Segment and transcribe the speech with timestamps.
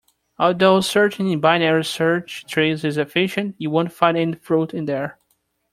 [0.39, 5.19] Although searching in binary search trees is efficient, you won't find any fruit in there.